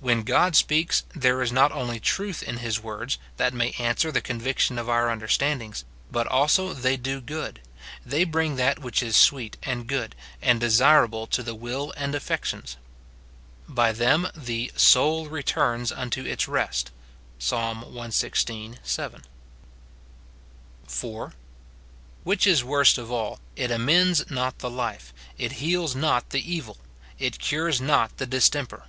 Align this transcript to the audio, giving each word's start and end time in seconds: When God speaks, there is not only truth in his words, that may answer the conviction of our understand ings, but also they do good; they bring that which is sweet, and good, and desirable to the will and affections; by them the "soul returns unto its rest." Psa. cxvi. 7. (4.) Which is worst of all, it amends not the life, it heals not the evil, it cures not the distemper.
When 0.00 0.24
God 0.24 0.54
speaks, 0.56 1.04
there 1.16 1.40
is 1.40 1.50
not 1.50 1.72
only 1.72 1.98
truth 1.98 2.42
in 2.42 2.58
his 2.58 2.82
words, 2.82 3.16
that 3.38 3.54
may 3.54 3.70
answer 3.78 4.12
the 4.12 4.20
conviction 4.20 4.78
of 4.78 4.90
our 4.90 5.10
understand 5.10 5.62
ings, 5.62 5.86
but 6.12 6.26
also 6.26 6.74
they 6.74 6.98
do 6.98 7.18
good; 7.22 7.62
they 8.04 8.24
bring 8.24 8.56
that 8.56 8.80
which 8.80 9.02
is 9.02 9.16
sweet, 9.16 9.56
and 9.62 9.86
good, 9.86 10.14
and 10.42 10.60
desirable 10.60 11.26
to 11.28 11.42
the 11.42 11.54
will 11.54 11.94
and 11.96 12.14
affections; 12.14 12.76
by 13.66 13.90
them 13.90 14.28
the 14.34 14.70
"soul 14.76 15.28
returns 15.30 15.90
unto 15.90 16.20
its 16.26 16.46
rest." 16.46 16.90
Psa. 17.38 17.54
cxvi. 17.86 18.76
7. 18.82 19.22
(4.) 20.86 21.32
Which 22.22 22.46
is 22.46 22.62
worst 22.62 22.98
of 22.98 23.10
all, 23.10 23.40
it 23.56 23.70
amends 23.70 24.30
not 24.30 24.58
the 24.58 24.68
life, 24.68 25.14
it 25.38 25.52
heals 25.52 25.96
not 25.96 26.28
the 26.28 26.52
evil, 26.52 26.76
it 27.18 27.38
cures 27.38 27.80
not 27.80 28.18
the 28.18 28.26
distemper. 28.26 28.88